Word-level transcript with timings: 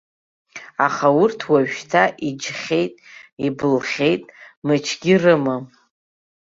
Аха 0.85 1.07
урҭ 1.21 1.39
уажәшьҭа 1.51 2.03
иџьхьеит, 2.27 2.93
ибылхьеит, 3.45 4.23
мычгьы 4.65 5.15
рымам. 5.21 5.63